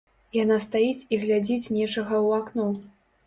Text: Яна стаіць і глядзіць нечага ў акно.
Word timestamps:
Яна 0.43 0.55
стаіць 0.63 1.05
і 1.17 1.19
глядзіць 1.25 1.71
нечага 1.77 2.15
ў 2.21 2.41
акно. 2.41 2.67